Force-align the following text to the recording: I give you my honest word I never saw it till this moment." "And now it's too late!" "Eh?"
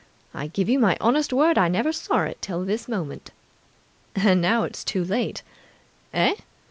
I 0.33 0.47
give 0.47 0.67
you 0.67 0.79
my 0.79 0.97
honest 0.99 1.31
word 1.31 1.59
I 1.59 1.67
never 1.67 1.93
saw 1.93 2.23
it 2.23 2.41
till 2.41 2.65
this 2.65 2.87
moment." 2.87 3.29
"And 4.15 4.41
now 4.41 4.63
it's 4.63 4.83
too 4.83 5.03
late!" 5.05 5.43
"Eh?" 6.11 6.33